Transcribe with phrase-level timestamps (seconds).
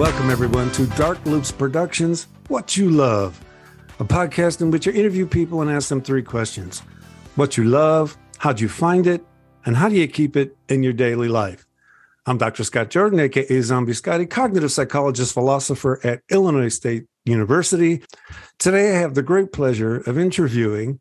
[0.00, 3.38] Welcome, everyone, to Dark Loops Productions Whatchu Love,
[3.98, 6.78] a podcast in which I interview people and ask them three questions
[7.36, 9.22] What you love, how'd you find it,
[9.66, 11.66] and how do you keep it in your daily life?
[12.24, 12.64] I'm Dr.
[12.64, 18.02] Scott Jordan, aka Zombie Scotty, cognitive psychologist, philosopher at Illinois State University.
[18.58, 20.98] Today, I have the great pleasure of interviewing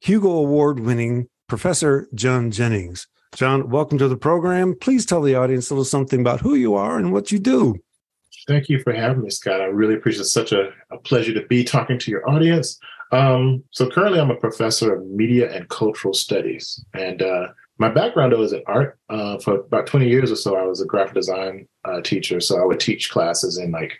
[0.00, 3.08] Hugo Award winning Professor John Jennings.
[3.34, 4.74] John, welcome to the program.
[4.78, 7.80] Please tell the audience a little something about who you are and what you do.
[8.46, 9.60] Thank you for having me, Scott.
[9.60, 10.26] I really appreciate it.
[10.26, 12.78] such a, a pleasure to be talking to your audience.
[13.12, 16.84] Um, so currently I'm a professor of media and cultural studies.
[16.94, 18.98] And uh, my background though is in art.
[19.08, 22.40] Uh, for about 20 years or so, I was a graphic design uh, teacher.
[22.40, 23.98] So I would teach classes in like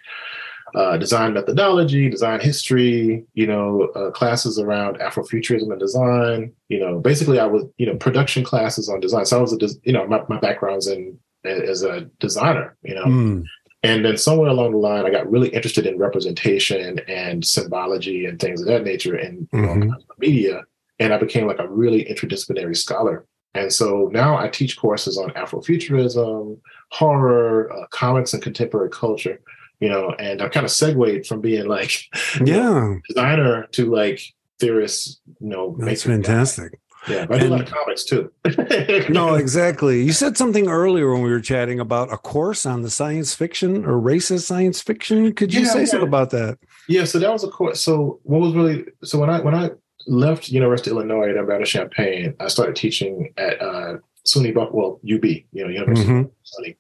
[0.75, 6.53] uh, design methodology, design history, you know, uh, classes around Afrofuturism and design.
[6.69, 9.25] You know, basically I was, you know, production classes on design.
[9.27, 13.05] So I was a, you know, my, my background's in as a designer, you know.
[13.05, 13.45] Mm.
[13.83, 18.41] And then somewhere along the line, I got really interested in representation and symbology and
[18.41, 19.93] things of that nature in mm-hmm.
[20.19, 20.63] media.
[20.99, 23.27] And I became like a really interdisciplinary scholar.
[23.55, 26.59] And so now I teach courses on Afrofuturism,
[26.91, 29.41] horror, uh, comics, and contemporary culture.
[29.81, 31.93] You know, and I kind of segued from being like,
[32.45, 34.21] yeah, know, designer to like
[34.59, 35.21] theorist.
[35.41, 36.79] You know, that's fantastic.
[37.09, 38.33] Yeah, I do a lot of comics too.
[39.09, 40.03] no, exactly.
[40.03, 43.85] You said something earlier when we were chatting about a course on the science fiction
[43.85, 45.33] or racist science fiction.
[45.33, 45.85] Could you yeah, say yeah.
[45.87, 46.59] something about that?
[46.89, 47.81] Yeah, so that was a course.
[47.81, 49.71] So what was really so when I when I
[50.07, 55.25] left University of Illinois at Urbana Champaign, I started teaching at uh, SUNY well UB,
[55.25, 56.21] you know University mm-hmm.
[56.21, 56.77] of SUNY,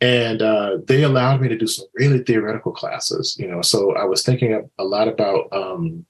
[0.00, 3.36] and uh, they allowed me to do some really theoretical classes.
[3.38, 6.04] You know, so I was thinking a lot about um,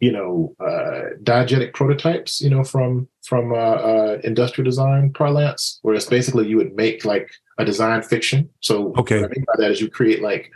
[0.00, 5.94] you know, uh, diegetic prototypes, you know, from from uh, uh, industrial design parlance, where
[5.94, 8.48] it's basically you would make like a design fiction.
[8.60, 10.50] So okay, what I mean by that is you create like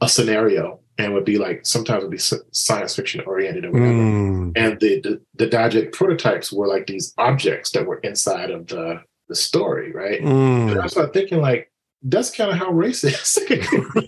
[0.00, 3.92] a scenario and would be like sometimes it would be science fiction oriented or whatever.
[3.92, 4.52] Mm.
[4.56, 9.02] And the, the the diegetic prototypes were like these objects that were inside of the
[9.28, 10.20] the story, right?
[10.20, 10.72] Mm.
[10.72, 13.38] And I started thinking like that's kind of how race is.
[13.50, 13.56] you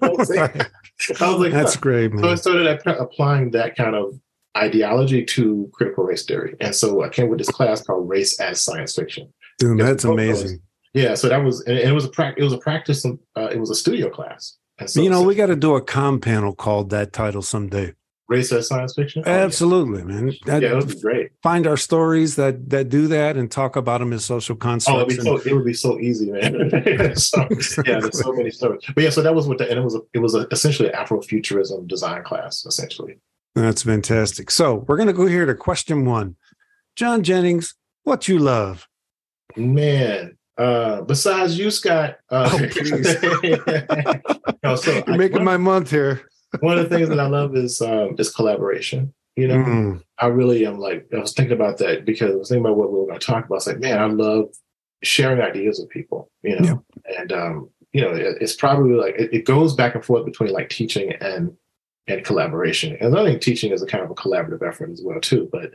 [0.00, 0.08] know.
[1.20, 1.80] I was like, that's huh.
[1.80, 2.12] great.
[2.12, 2.22] Man.
[2.22, 4.18] So I started applying that kind of
[4.56, 6.56] ideology to critical race theory.
[6.60, 9.32] And so I came with this class called Race as Science Fiction.
[9.58, 10.60] Dude, that's amazing.
[10.92, 13.58] yeah, so that was and it was a pra- it was a practice uh, it
[13.58, 14.56] was a studio class.
[14.86, 17.94] So, you know, so, we got to do a com panel called that title someday.
[18.26, 19.22] Race as science fiction.
[19.26, 20.04] Oh, Absolutely, yeah.
[20.04, 20.34] man.
[20.46, 21.32] That, yeah, it would be great.
[21.42, 24.98] Find our stories that that do that and talk about them as social constructs.
[24.98, 26.70] Oh, it'd so, it would be so easy, man.
[27.16, 27.46] so,
[27.86, 28.82] yeah, there's so many stories.
[28.94, 30.90] But yeah, so that was what the and it was a, it was a, essentially
[30.90, 33.18] an Afrofuturism design class, essentially.
[33.54, 34.50] That's fantastic.
[34.50, 36.36] So we're going to go here to question one.
[36.96, 38.88] John Jennings, what you love?
[39.56, 42.16] Man, uh, besides you, Scott.
[42.30, 43.22] Uh, oh, please.
[44.62, 46.28] no, so You're I, making one, my month here.
[46.60, 49.12] one of the things that I love is um, is collaboration.
[49.36, 50.02] You know, mm.
[50.18, 52.92] I really am like I was thinking about that because I was thinking about what
[52.92, 53.56] we were going to talk about.
[53.56, 54.50] It's like, man, I love
[55.02, 56.30] sharing ideas with people.
[56.42, 57.20] You know, yeah.
[57.20, 60.52] and um, you know, it, it's probably like it, it goes back and forth between
[60.52, 61.56] like teaching and
[62.06, 62.96] and collaboration.
[63.00, 65.74] And I think teaching is a kind of a collaborative effort as well too, but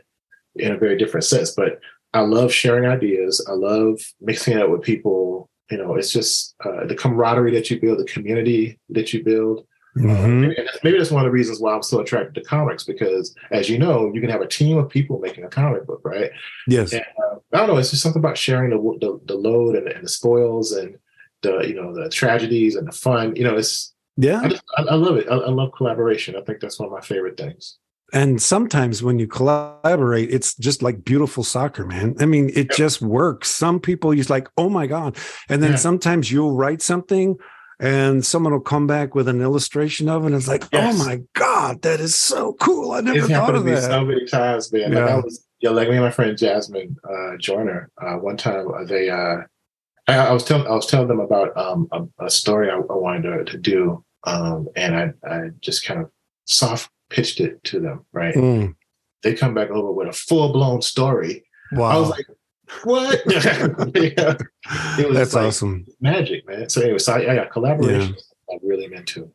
[0.56, 1.52] in a very different sense.
[1.52, 1.80] But
[2.12, 3.44] I love sharing ideas.
[3.48, 5.48] I love mixing it up with people.
[5.70, 9.66] You know, it's just uh, the camaraderie that you build, the community that you build.
[9.96, 10.50] Mm-hmm.
[10.50, 13.68] Uh, maybe that's one of the reasons why I'm so attracted to comics because, as
[13.68, 16.30] you know, you can have a team of people making a comic book, right?
[16.68, 16.92] Yes.
[16.92, 17.76] And, uh, I don't know.
[17.76, 20.96] It's just something about sharing the the, the load and, and the spoils and
[21.42, 23.34] the you know the tragedies and the fun.
[23.34, 25.26] You know, it's yeah, I, just, I, I love it.
[25.30, 26.36] I, I, love collaboration.
[26.36, 27.78] I think that's one of my favorite things.
[28.12, 32.16] And sometimes when you collaborate, it's just like beautiful soccer, man.
[32.18, 33.48] I mean, it just works.
[33.48, 35.16] Some people use like, oh my god,
[35.48, 35.76] and then yeah.
[35.76, 37.36] sometimes you'll write something,
[37.78, 40.26] and someone will come back with an illustration of it.
[40.26, 41.00] And it's like, oh yes.
[41.00, 42.92] oh my god, that is so cool.
[42.92, 43.82] I never it's thought of that.
[43.84, 44.92] So many times, man.
[44.92, 44.98] Yeah.
[44.98, 47.90] Like I was, yeah, like me and my friend Jasmine uh, Joyner.
[48.00, 49.38] Uh, one time, uh, they uh,
[50.10, 52.78] I, I, was telling I was telling them about um, a, a, story I, I
[52.78, 56.10] wanted to, to do, um, and I, I just kind of
[56.44, 58.04] soft pitched it to them.
[58.12, 58.34] Right?
[58.34, 58.74] Mm.
[59.22, 61.44] They come back over with a full blown story.
[61.72, 61.90] Wow!
[61.90, 62.26] I was like,
[62.84, 64.36] "What?" yeah.
[65.12, 65.86] That's like awesome.
[66.00, 66.68] Magic, man.
[66.68, 68.14] So anyway, so I, I got collaboration.
[68.16, 68.54] Yeah.
[68.54, 69.30] I'm really into.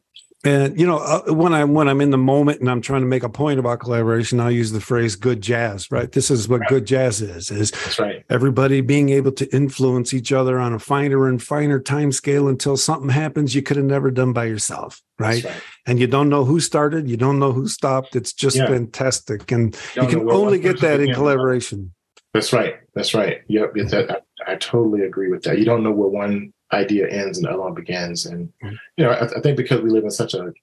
[0.46, 3.08] And you know, uh, when I when I'm in the moment and I'm trying to
[3.08, 6.12] make a point about collaboration, I'll use the phrase "good jazz." Right.
[6.12, 6.70] This is what right.
[6.70, 8.24] good jazz is: is right.
[8.30, 12.78] everybody being able to influence each other on a finer and finer time scale until
[12.78, 15.02] something happens you could have never done by yourself.
[15.18, 15.44] Right?
[15.44, 15.54] right.
[15.88, 18.16] And you don't know who started, you don't know who stopped.
[18.16, 18.68] It's just yeah.
[18.68, 21.92] fantastic, and you, you can only get that in collaboration.
[22.36, 22.76] That's right.
[22.94, 23.42] That's right.
[23.48, 23.74] Yep.
[23.94, 25.60] I, I totally agree with that.
[25.60, 28.26] You don't know where one idea ends and the other one begins.
[28.26, 28.76] And mm-hmm.
[28.98, 30.54] you know, I, I think because we live in such a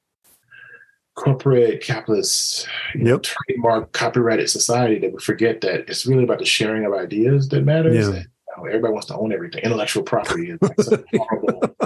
[1.14, 6.44] corporate capitalist you know, trademark copyrighted society that we forget that it's really about the
[6.44, 8.08] sharing of ideas that matters.
[8.08, 8.14] Yeah.
[8.14, 9.62] And, you know, everybody wants to own everything.
[9.62, 11.76] Intellectual property is like such horrible.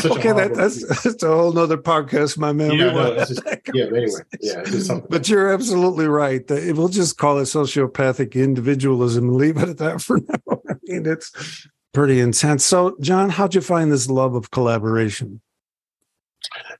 [0.00, 2.72] Such okay, that, that's that's a whole nother podcast, my man.
[2.72, 3.42] Yeah, no, just-
[3.74, 5.00] yeah, but anyway, yeah.
[5.08, 6.44] But you're absolutely right.
[6.48, 10.47] We'll just call it sociopathic individualism and leave it at that for now.
[10.88, 12.64] I mean, it's pretty intense.
[12.64, 15.40] So, John, how'd you find this love of collaboration?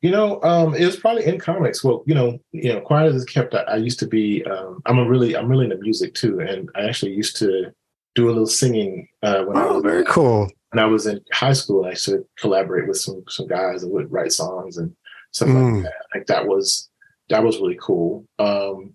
[0.01, 1.83] You know, um, it was probably in comics.
[1.83, 3.55] Well, you know, you know, quiet as it's kept.
[3.55, 4.45] I, I used to be.
[4.45, 7.73] Um, I'm a really, I'm really into music too, and I actually used to
[8.15, 10.49] do a little singing uh, when I Oh, was very cool.
[10.71, 11.85] when I was in high school.
[11.85, 14.95] I used to collaborate with some some guys that would write songs and
[15.33, 15.75] stuff Mm.
[15.75, 15.93] like that.
[15.93, 16.89] I think that was
[17.29, 18.25] that was really cool.
[18.39, 18.95] Um,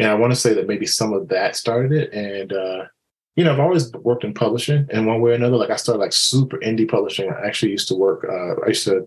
[0.00, 2.12] and I want to say that maybe some of that started it.
[2.12, 2.84] And uh,
[3.38, 5.56] you know, I've always worked in publishing in one way or another.
[5.56, 7.30] Like I started like super indie publishing.
[7.30, 8.26] I actually used to work.
[8.28, 9.06] Uh, I used to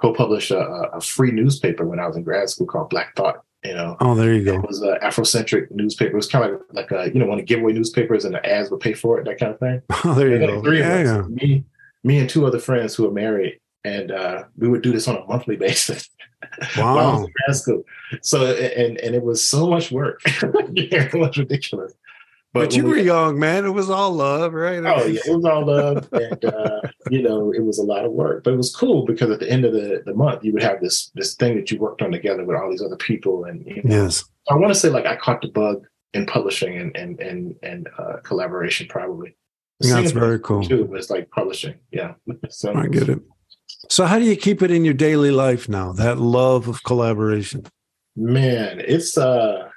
[0.00, 0.58] co-publish a,
[0.92, 3.42] a free newspaper when I was in grad school called Black Thought.
[3.64, 4.54] You know, Oh, there you go.
[4.54, 6.12] it was an Afrocentric newspaper.
[6.12, 8.34] It was kind of like, like a, you know, one of the giveaway newspapers and
[8.34, 9.82] the ads would pay for it, that kind of thing.
[10.04, 10.62] Oh, there you And go.
[10.62, 11.18] three Yeah, of yeah.
[11.20, 11.64] us, me,
[12.04, 15.16] me and two other friends who are married, and uh, we would do this on
[15.16, 16.08] a monthly basis.
[16.76, 17.24] while I was Wow.
[17.26, 17.82] in grad school.
[18.22, 20.20] So and and it was so much work.
[20.24, 21.92] yeah, it was ridiculous.
[22.52, 23.64] But, you when were young, man.
[23.64, 24.84] It was all love, right?
[24.84, 28.10] Oh yeah, it was all love, and uh, you know, it was a lot of
[28.10, 30.62] work, but it was cool because at the end of the, the month, you would
[30.62, 33.64] have this this thing that you worked on together with all these other people, and
[33.66, 34.24] you know, Yes.
[34.50, 37.88] I want to say like I caught the bug in publishing and and and and
[37.98, 39.36] uh, collaboration probably.
[39.78, 40.62] That's very cool.
[40.62, 42.14] too, but it's like publishing, yeah.
[42.50, 43.20] So I get it.
[43.88, 45.92] So, how do you keep it in your daily life now?
[45.92, 47.64] That love of collaboration.
[48.14, 49.69] man, it's uh,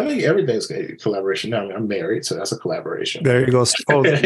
[0.00, 1.62] I think everything's a collaboration now.
[1.62, 3.22] I mean, I'm married, so that's a collaboration.
[3.24, 3.64] There you go.
[3.88, 4.22] Oh, yes,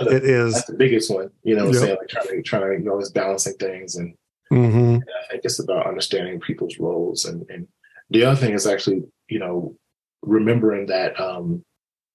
[0.00, 0.54] it is.
[0.54, 1.66] That's the biggest one, you know.
[1.66, 1.82] what Yep.
[1.82, 4.14] Saying like trying to trying to you're always balancing things, and
[4.50, 7.24] hmm I think it's about understanding people's roles.
[7.24, 7.66] And and
[8.10, 9.76] the other thing is actually, you know,
[10.22, 11.62] remembering that, um,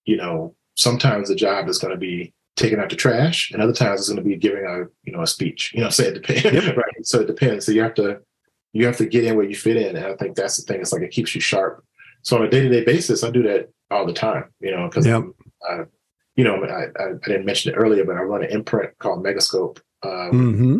[0.06, 3.74] you know, sometimes the job is going to be taking out the trash, and other
[3.74, 5.72] times it's going to be giving a you know a speech.
[5.74, 6.76] You know, say it depends, Yep.
[6.84, 7.06] right?
[7.06, 7.66] So it depends.
[7.66, 8.20] So you have to
[8.74, 10.82] you have to get in where you fit in, and I think that's the thing.
[10.82, 11.84] It's like it keeps you sharp.
[12.22, 14.46] So on a day to day basis, I do that all the time.
[14.60, 15.24] You know, because Yep.
[15.70, 15.84] uh,
[16.36, 19.24] you know, I, I, I didn't mention it earlier, but I run an imprint called
[19.26, 20.80] Megascope, um, hmm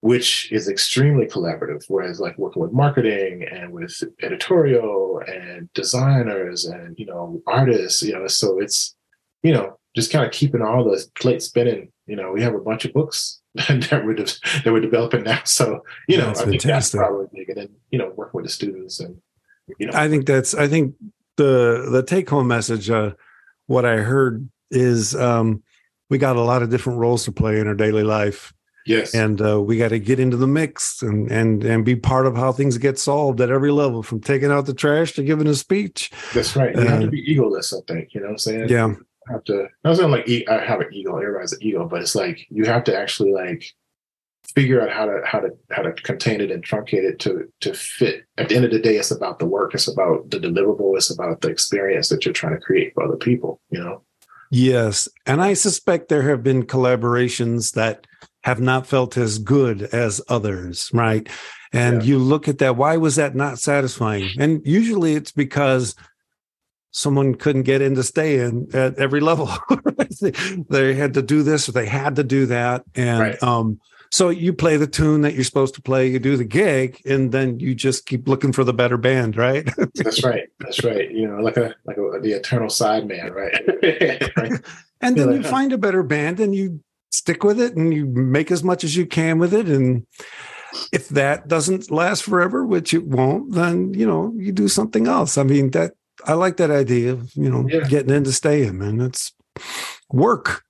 [0.00, 1.82] which is extremely collaborative.
[1.88, 8.12] Whereas, like working with marketing and with editorial and designers and you know artists, you
[8.12, 8.94] know, so it's
[9.42, 11.90] you know just kind of keeping all the plates spinning.
[12.06, 14.24] You know, we have a bunch of books that we're de-
[14.64, 17.00] that we're developing now, so you know, That's I think that's fantastic.
[17.00, 17.48] probably big.
[17.50, 19.16] And then you know, working with the students and
[19.78, 20.54] you know, I think that's.
[20.54, 20.94] I think
[21.36, 22.90] the the take home message.
[22.90, 23.12] Uh,
[23.66, 25.62] what I heard is um,
[26.10, 28.52] we got a lot of different roles to play in our daily life,
[28.86, 32.26] yes, and uh, we got to get into the mix and and and be part
[32.26, 35.46] of how things get solved at every level, from taking out the trash to giving
[35.46, 36.10] a speech.
[36.34, 36.74] that's right.
[36.74, 37.72] You have uh, to be egoless.
[37.72, 38.68] I think you know what I'm saying.
[38.68, 38.94] Yeah,
[39.28, 42.14] have to I was not like I have an ego, everybody's an ego, but it's
[42.14, 43.64] like you have to actually like
[44.54, 47.74] figure out how to how to how to contain it and truncate it to to
[47.74, 48.24] fit.
[48.38, 51.10] At the end of the day, it's about the work, it's about the deliverable, it's
[51.10, 54.02] about the experience that you're trying to create for other people, you know.
[54.50, 55.08] Yes.
[55.26, 58.06] And I suspect there have been collaborations that
[58.44, 61.28] have not felt as good as others, right?
[61.72, 62.08] And Yeah.
[62.08, 64.28] you look at that, why was that not satisfying?
[64.38, 65.96] And usually it's because
[66.92, 69.50] someone couldn't get in to stay in at every level.
[70.68, 72.84] they, had to do this or they had to do that.
[72.94, 73.42] And Right.
[73.42, 73.80] um,
[74.10, 77.32] so you play the tune that you're supposed to play, you do the gig, and
[77.32, 79.68] then you just keep looking for the better band, right?
[79.94, 80.48] That's right.
[80.60, 81.10] That's right.
[81.10, 83.54] You know, like a like a, the eternal side man, right?
[84.36, 84.52] right?
[85.00, 85.36] And then Yeah.
[85.38, 86.80] you find a better band and you
[87.12, 89.68] stick with it and you make as much as you can with it.
[89.68, 90.06] And
[90.92, 95.36] if that doesn't last forever, which it won't, then you know, you do something else.
[95.38, 95.92] I mean, that
[96.26, 97.86] I like that idea of, you know, Yeah.
[97.88, 99.00] getting into staying, man.
[99.00, 99.32] It's
[100.10, 100.62] work,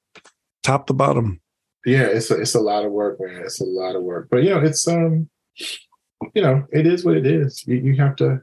[0.62, 1.41] top to bottom.
[1.85, 3.43] Yeah, it's a, it's a lot of work, man.
[3.43, 5.29] It's a lot of work, but you know, it's um,
[6.35, 7.64] you know, it is what it is.
[7.67, 8.41] You, you have to.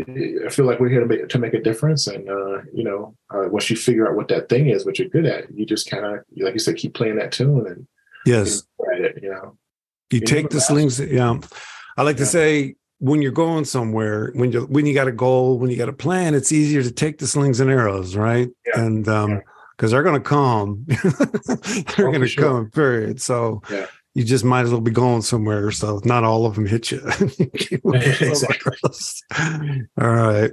[0.00, 3.16] I feel like we're here to make to make a difference, and uh, you know,
[3.32, 5.88] uh, once you figure out what that thing is, what you're good at, you just
[5.88, 7.86] kind of, like you said, keep playing that tune and
[8.26, 8.64] Yes.
[8.98, 9.22] it.
[9.22, 9.56] You know,
[10.10, 10.98] You You take the slings.
[10.98, 11.38] Yeah.
[11.96, 15.58] I like to say when you're going somewhere, when you when you got a goal,
[15.58, 18.48] when you got a plan, it's easier to take the slings and arrows, right?
[18.66, 18.80] Yeah.
[18.80, 19.40] And um Yeah.
[19.76, 20.84] Because they're gonna come.
[20.86, 22.44] they're Oh, gonna for sure.
[22.44, 23.20] come, period.
[23.20, 23.86] So Yeah.
[24.14, 25.70] you just might as well be going somewhere.
[25.72, 27.00] So not all of them hit you.
[27.94, 28.76] exactly.
[30.00, 30.50] all right.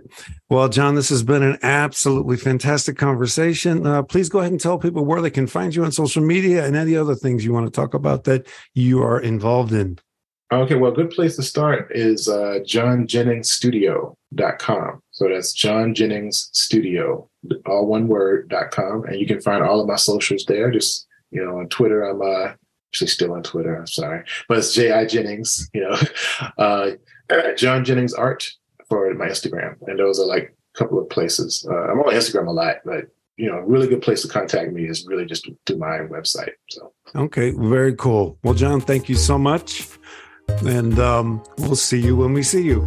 [0.50, 3.86] Well, John, this has been an absolutely fantastic conversation.
[3.86, 6.66] Uh, please go ahead and tell people where they can find you on social media
[6.66, 9.98] and any other things you want to talk about that you are involved in.
[10.52, 15.02] Okay, well, a good place to start is uh, johnjenningsstudio.com.
[15.22, 17.30] So that's John Jennings Studio,
[17.68, 19.06] all one word.com.
[19.06, 20.72] And you can find all of my socials there.
[20.72, 22.54] Just, you know, on Twitter, I'm uh,
[22.90, 23.76] actually still on Twitter.
[23.76, 25.06] I'm sorry, but it's J.I.
[25.06, 25.96] Jennings, you know,
[26.58, 26.92] uh,
[27.56, 28.50] John Jennings Art
[28.90, 29.76] for my Instagram.
[29.86, 31.68] And those are like a couple of places.
[31.70, 33.06] Uh, I'm on Instagram a lot, but
[33.38, 36.54] you know, a really good place to contact me is really just to my website.
[36.72, 38.40] So, okay, very cool.
[38.44, 39.88] Well, John, thank you so much.
[40.66, 42.82] And um, we'll see you when we see you.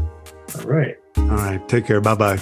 [0.59, 0.97] All right.
[1.17, 1.69] All right.
[1.69, 2.01] Take care.
[2.01, 2.41] Bye bye.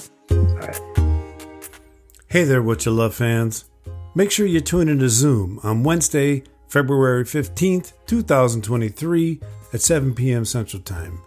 [2.29, 3.67] Hey there, Whatchu Love fans.
[4.15, 9.41] Make sure you tune into Zoom on Wednesday, February 15th, 2023
[9.73, 10.45] at 7 p.m.
[10.45, 11.21] Central Time.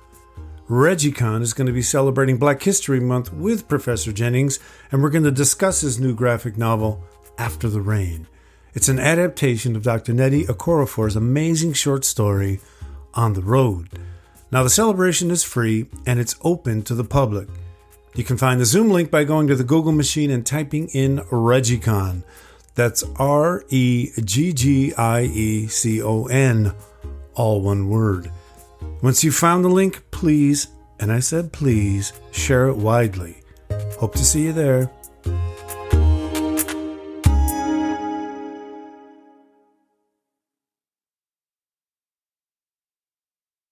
[0.68, 4.60] ReggieCon is going to be celebrating Black History Month with Professor Jennings,
[4.92, 7.04] and we're going to discuss his new graphic novel,
[7.38, 8.28] After the Rain.
[8.74, 10.14] It's an adaptation of Dr.
[10.14, 12.62] Nnedi Okorafor's amazing short story,
[13.14, 13.90] On the Road.
[14.52, 17.48] Now, the celebration is free and it's open to the public.
[18.16, 21.18] You can find the Zoom link by going to the Google machine and typing in
[21.32, 22.24] ReggieCon.
[22.74, 26.74] That's R E G G I E C O N,
[27.34, 28.32] all one word.
[29.02, 30.68] Once you've found the link, please,
[31.00, 33.42] and I said please, share it widely.
[34.00, 34.90] Hope to see you there.